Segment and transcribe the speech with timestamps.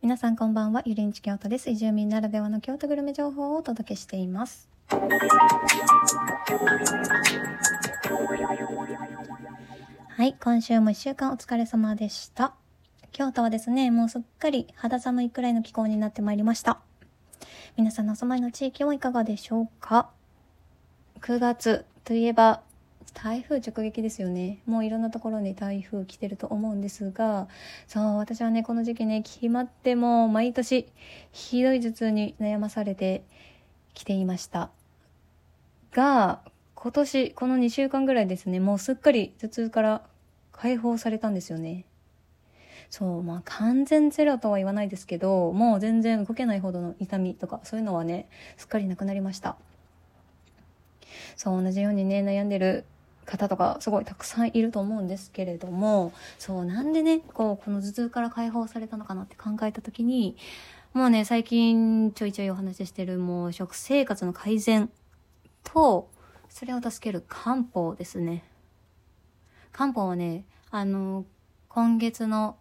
[0.00, 1.68] 皆さんこんばんは、ゆりんち京都です。
[1.70, 4.68] 移住民ならではの京都グルメ情報をお届けしています。
[10.08, 12.54] はい、今週も一週間お疲れ様でした。
[13.10, 16.78] 京都はですね、もうすっかり肌寒いくらいの気候になってまいりました。
[17.76, 20.10] 皆さんのお住まいの地域はいかがでしょうか
[21.22, 22.62] ?9 月といえば、
[23.20, 24.60] 台風直撃ですよね。
[24.64, 27.48] もういろんなところに台風来てると思うんですが、
[27.88, 30.86] そう、私はね、この時期ね、決まっても毎年
[31.32, 33.24] ひどい頭痛に悩まされて
[33.92, 34.70] きていました。
[35.90, 36.42] が、
[36.76, 40.02] 今年、この2週間ぐらいですね、もうすっかり頭痛から
[40.52, 41.86] 解放されたんですよね。
[42.88, 49.56] そう、まあ完全ゼロとは言わないですけど、もう全然動けないほどの痛みとか、そういうのはね、すっかりなくなりました。
[51.34, 52.84] そう、同じようにね、悩んでる
[53.28, 60.36] 方とかすごいたくさんいると思うんですけれども、そう、なんでね、こう、この頭痛から解放されたのかなって考えたときに、
[60.94, 64.90] もうね、最近ちょいちょいお話ししてる、もう食生活の改善
[65.62, 66.08] と、
[66.48, 68.44] それを助ける漢方ですね。
[69.72, 71.26] 漢方はね、あの、
[71.68, 72.56] 今月の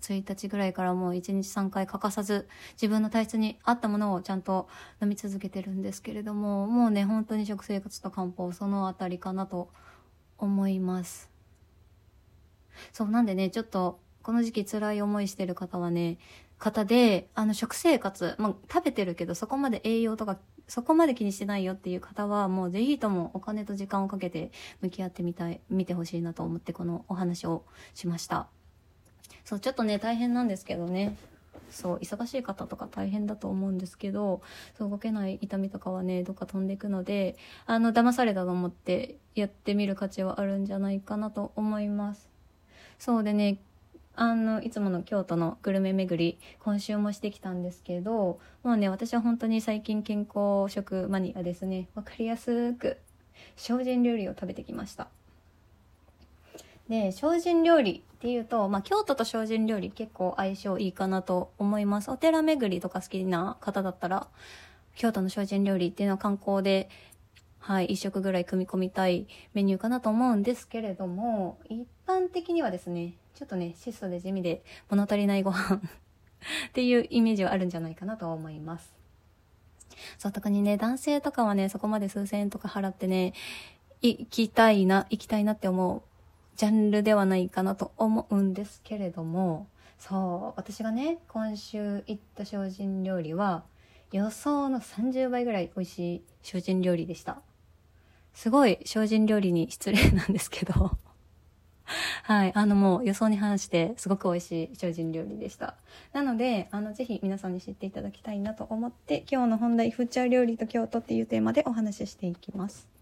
[0.00, 4.68] 1日ぐらいからもう1日3回欠かさず自分の体質に合ったものをちゃんと
[5.02, 9.68] 飲み続けてるんですけれども、もうね、本当に食生活と漢方そのあたりかなと
[10.38, 11.30] 思います。
[12.92, 16.18] そう、なんでね、ちょっとこの時期辛い思いしてる方はね、
[16.58, 28.48] 方で、あの食生活、まあ食べてるけどそこまで栄養とかそこまで気にしてないよっていう方はもうぜひともお金と時間をかけて向き合ってみたい、見てほしいなと思ってこのお話をしました。
[29.44, 31.16] そう、ちょっとね、大変なんですけどね。
[31.70, 34.42] そう、忙しい方とか大変だと思うんですけど、
[34.76, 37.36] そう、動けない痛みとかはね、どっか飛んでいくので、
[37.66, 42.28] あの、騙されたと思ってやってみる価値はあるんじゃないかなと思います。
[42.98, 43.58] そうでね、
[44.14, 51.88] あの、いつもの京都のグルメ巡り、今週もしてきたんですけど、もうね、私は本当に最近健康食マニアですね。
[51.94, 52.98] わかりやすく、
[53.56, 55.08] 精進料理を食べてきました。
[56.88, 62.10] で、精進料理っていうと、まあ、京都と精進料理結構相性いいかなと思います。
[62.10, 64.28] お寺巡りとか好きな方だったら、
[64.94, 66.88] 京都の精進料理っていうのは観光で、
[67.58, 75.76] はい、一食ぐらい組み込みたいメニューかなと思うんですけれども、一般的にはですね、ちょっとね、質素で地味で物足りないご飯
[76.68, 78.94] っていうイメージはあるんじゃないかなと思います。
[80.18, 83.34] そう、特にね、男性とかはね、そこまで数千円とか払ってね、
[84.00, 86.02] 行きたいな、行きたいなって思う
[86.56, 89.68] ジャンルではないかなと思うんですけれども、
[89.98, 93.64] そう、私がね、今週行った精進料理は、
[94.12, 97.42] 予想の30倍ぐらい美味しい精進料理でした。
[98.32, 100.98] すごい精進料理に失礼なんですけど、
[102.24, 105.76] はい、あのもう予想に反してすごく美味しい精進料理でした。
[106.12, 112.95] なので、あのぜひ皆さんに知っていただきたいなと思って、今日の本題、フーチャー料理と京都っていうテーマでお話ししていきます。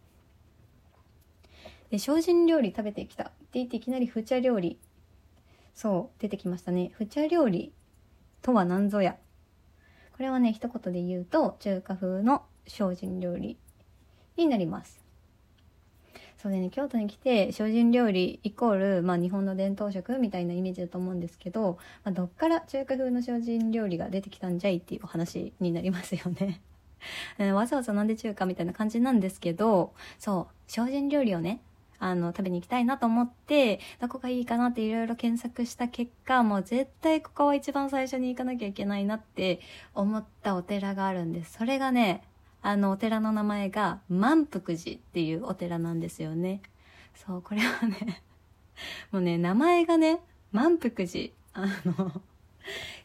[1.90, 4.78] で、精進料理食べてきたって言っていきなりフチャ料理。
[5.74, 6.90] そう、出てきましたね。
[6.94, 7.72] フチャ料理
[8.42, 9.16] とは何ぞや。
[10.16, 13.58] これはね、一言で言うと、中華風の精進料理
[14.36, 15.04] になります。
[16.44, 26.60] そうでね、京都に来て精進料理イコール、まあ日本の伝統食みたいなイメージだと思うんですけど、まあ、どっから中華風の精進料理が出てきたんじゃいっていうお話になりますよね。
[27.54, 31.62] わざわざなんで中華みたいな感じなんですけど、そう、精進料理をね、
[32.04, 39.60] あの、食べに行きたいなと思って、どこがいいかなっていろいろ検索した結果、もう絶対ここは一番最初に行かなきゃいけないなって
[39.94, 41.54] 思ったお寺があるんです。
[41.54, 42.22] それがね、
[42.60, 46.60] あの、お寺の名前が満福寺っていうお寺なんですよね。
[47.14, 48.22] そう、これはね、
[49.10, 50.20] もうね、名前がね、
[50.52, 51.32] 満福寺。
[51.54, 52.20] あの、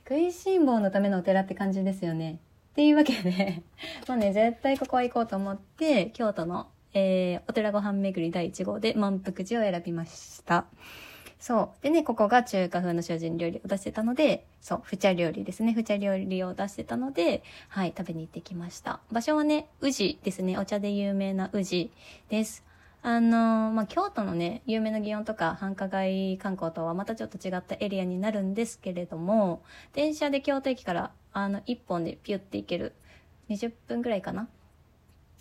[0.09, 2.39] 食いしん坊のためのお寺って感じですよね。
[2.71, 3.63] っていうわけで、
[4.09, 10.65] もうね、絶対ここは行こうと思って、京都のえー、お寺ご飯巡り第1号で満腹寺を選びました。
[11.39, 11.83] そう。
[11.83, 15.71] でね、ここが中華風の精進料理を出してたので、そう、フチャ料理ですね。
[15.73, 18.99] フチャ料理を出してたので、はい、食べに行ってきました。
[19.09, 20.57] 場所はね、宇治ですね。
[20.57, 21.91] お茶で有名な宇治
[22.27, 22.65] です。
[23.01, 29.61] あのー、まあ、京都のね、有名な祇園とか繁華街観光とはまたちょっと違ったエリアになるんですけれども、
[29.93, 32.93] 電車で京都駅から、あの、1本でピュって行ける。
[33.49, 34.49] 20分くらいかな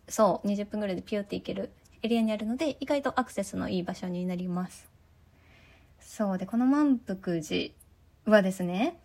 [0.08, 1.70] そう、20分ぐらいでピューって行ける
[2.02, 4.88] エリアにあるので、意外とアクセスのいい場所になります。
[6.00, 7.72] そう、で、この満腹寺
[8.25, 8.99] はですね、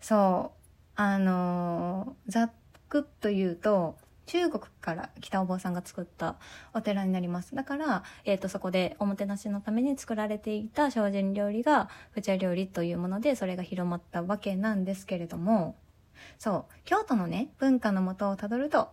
[0.00, 0.60] そう、
[0.96, 2.52] あのーざっ
[2.88, 3.96] くと言うと、
[4.26, 6.36] 中国から来たお坊さんが作った
[6.72, 7.54] お寺になります。
[7.54, 15.76] だから、えっ、ー、と、そこでおもてなしのために作られていた精進料理が、フチャ料理というもので、それが広まったわけなんですけれども、
[16.38, 18.88] そう、京都のね、文化のもとをたどると、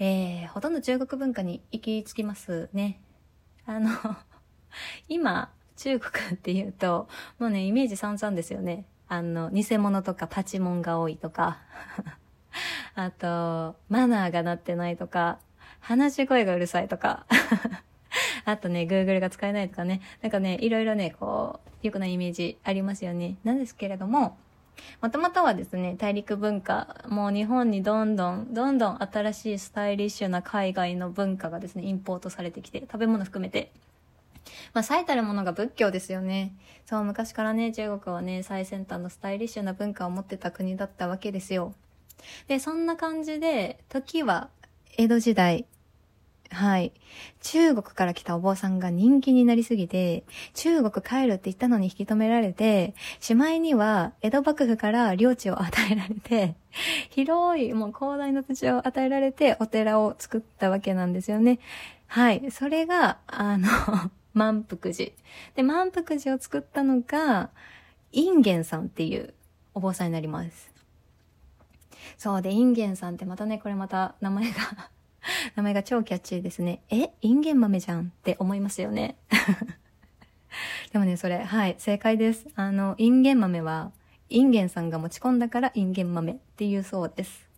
[0.00, 3.00] えー、ほとんど中国文化に行き着きますね。
[3.66, 3.90] あの
[5.08, 7.08] 今、中国っていうと、
[7.38, 8.86] もうね、イメージ散々ですよね。
[9.08, 11.58] あの、偽物とかパチモンが多いとか、
[12.94, 15.38] あと、マナーがなってないとか、
[15.80, 17.26] 話し声がうるさいとか、
[18.44, 23.36] あとね、Google が使えないとかね、なんかね、いろいろね、こう、良くないイメージありますよね。
[23.44, 24.36] なんですけれども、
[25.00, 33.70] もともとはですね、大陸文化、もう日本にどんどん、どんどん新しいスタイリッシュな海外の文化がですね、インポートされてきて、食べ物含めて。
[34.72, 36.54] まあ、最たるものが仏教ですよね。
[36.86, 41.74] そう、昔からね、中国はね、最先端のスタイリッシュな文化を持ってた国だったわけですよ。
[42.46, 44.48] で、そんな感じで、時は
[44.96, 45.66] 江戸時代、
[46.50, 46.92] はい。
[47.42, 50.24] 中国から来たお坊さんが人気になりすぎて、
[50.54, 56.54] 中国帰るって言ったのに引き止められて、しまいには江戸幕府から領地を与えられて、
[57.10, 61.58] 広い、もう広大な土地を与えられてお寺を作ったわけなんですよね。
[62.06, 62.50] はい。
[62.50, 63.68] それが、あの
[64.32, 65.12] 満腹寺。
[65.54, 67.50] で、満腹寺を作ったのが、
[68.12, 69.34] インゲンさんっていう
[69.74, 70.72] お坊さんになります。
[72.16, 74.90] そうで、インゲンさんってまたね、これまた名前が
[75.56, 76.82] 名前が超キャッチーですね。
[76.90, 79.16] えインゲン豆じゃんって思いますよね。
[80.92, 82.46] でもね、それ、はい、正解です。
[82.54, 83.92] あの、インゲン豆は、
[84.28, 87.48] インゲンさんが持ち込んだからインゲン豆っていうそうです。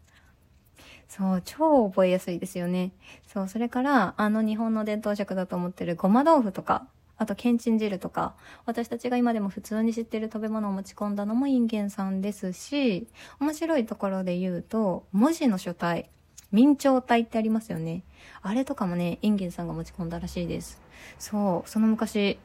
[1.09, 2.93] そう、超覚えやすいですよね。
[3.27, 6.87] そう、それから、あの日本の伝統食だと思ってるごま豆腐とか、
[7.17, 8.35] あと、けんちん汁とか、
[8.65, 13.09] 私たちが今でも普通に知ってる食べ物を持ち込んだのもインゲンさんですし、
[13.41, 16.09] 面白いところで言うと、文字の書体、
[16.53, 18.03] 明朝体ってありますよね。
[18.43, 20.81] あれとかもね、インゲンさんが持ち込んだらしいです。
[21.19, 22.39] そう、その昔、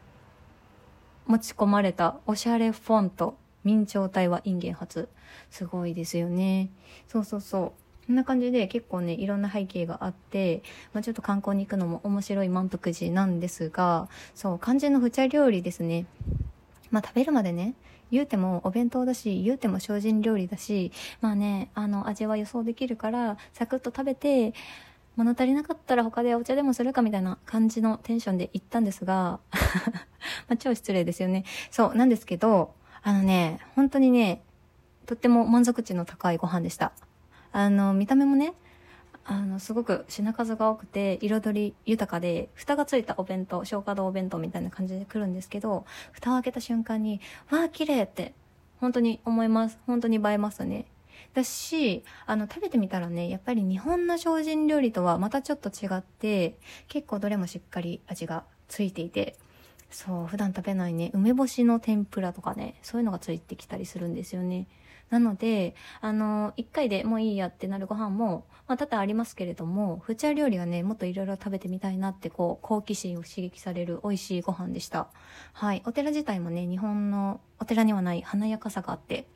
[1.25, 5.09] 持ち込まれたおしゃれフォント、明朝体はインゲン初。
[5.49, 6.69] すごいですよね。
[7.07, 7.71] そうそうそう。
[8.07, 10.61] こんな感じで結構ね、いろんな背景があって、
[10.93, 16.05] まあ、ちょっと観光に行くのも面白い満腹時なんですが、そう、肝心のフチャ料理ですね。
[16.95, 17.73] まあ、食べるまでね、
[18.09, 24.53] 言うてもお弁当だし、言うても精進料理だし、まあね、あの、味は予想できるから、サクッと食べて、
[25.17, 29.41] 物足りなかったら他でお茶でもするかみたいな感じのテンションで行ったんですが、
[30.47, 31.43] まあ、超失礼ですよね。
[31.69, 34.41] そう、なんですけど、あのね、本当にね、
[35.05, 36.93] とっても満足値の高いご飯でした。
[37.51, 38.53] あの、見た目もね、
[39.27, 47.19] あの、すごく品数が多くて、彩り豊かで、蓋がついたお弁当、消化堂お弁当みたいな感じで来るんですけど、蓋を開けた瞬間に、
[47.49, 48.33] わあ、綺麗って、
[48.79, 49.79] 本当に思います。
[49.87, 50.85] 本当に映えますね。
[51.33, 59.37] だし、あの、食べてみたらね、やっぱり日本の精進料理とはまたちょっと違って、結構どれもしっかり味がついていて、
[59.89, 64.67] そう、普段食べないね、梅干しの天ぷらとかね、そういうのがついてきたりするんですよね。
[65.09, 75.07] なので、あの、一回でもういいやってなるご飯も、まあ、多々ありますけれども、フチャ料理はね、もっといろいろ食べてみたいなって、こう、好奇心を刺激される美味しいご飯でした。
[75.53, 75.83] はい。
[75.85, 79.27] お寺自体もね、日本のお寺にはない華やかさがあって、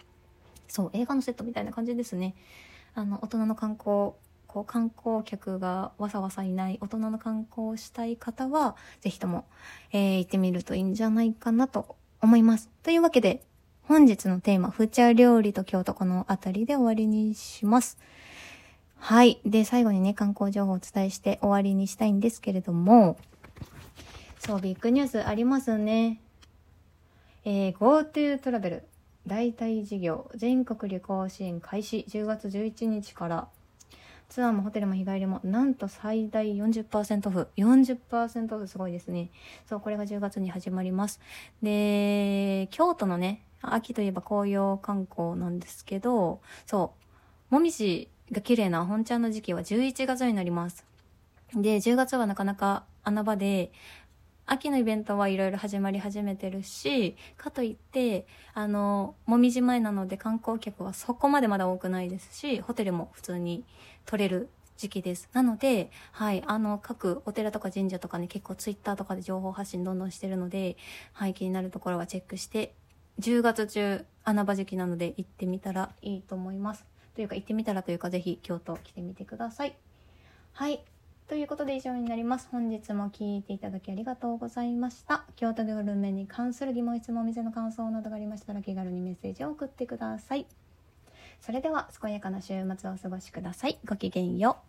[0.67, 2.35] そう、映画のセットみたいな感じですね。
[2.95, 4.13] あの、大人の観光、
[4.47, 9.45] こう観光客がわさわさいない大人の観光をしたい方は、ぜひとも、
[9.91, 12.69] えー、行ってみるといいんじゃないかなと思います。
[12.81, 13.43] というわけで、
[13.89, 17.97] 本日のテーマ、フチャ料理と京都この辺りで終わりにします。
[18.97, 19.41] はい。
[19.43, 23.17] で、最後にね、観光情報をお伝えして終わりにしたいんですけれども、
[24.37, 26.21] そう、ビッグニュースありますね。
[27.45, 28.83] えー、GoTo トラベル
[29.25, 33.47] 代替事業全国旅行支援開始10月11日から
[34.29, 39.31] ツアーもホテルも日帰りもなんと最大40%オフ40%オフすごいですね
[39.67, 41.19] そうこれが10月に始まります
[41.63, 46.93] で京都のね秋といえば紅葉観光なんですけど、そ
[47.51, 50.85] う、もみじが綺麗な本ちゃんの時期は11月になります。
[51.53, 53.71] で、10月はなかなか穴場で、
[54.45, 63.63] 秋のイベントはいろいろ始まり始めてるし、かといって、あの、もみじ前なので観光客はそこまでまだ多くないですし、ホテルも普通に
[64.05, 65.29] 取れる時期です。
[65.33, 70.77] なので、はい、あの、各お寺とか神社とかね、結構ツイッターとかで情報発信どんどんしてるので、
[71.13, 72.73] はい、気になるところはチェックして
[73.19, 76.85] 10月中穴場時期なので行ってみたらいいと思います。
[77.15, 79.75] というか行ってみたらというかぜひ京都来てみてください。
[80.53, 80.83] はい。
[81.27, 82.47] ということで以上になります。
[82.51, 85.25] 本日も聞いていただきありがとうございました。
[85.35, 90.47] 京都でグルメに関する疑問、質問、お店の感想などがありましたら気軽にメッセージを送ってください。
[91.41, 94.68] それでは健やかな週末をお過ごしくださいごきげんよう